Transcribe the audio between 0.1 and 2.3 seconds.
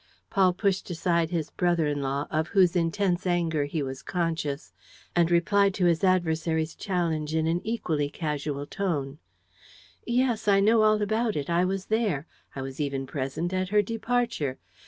Paul pushed aside his brother in law,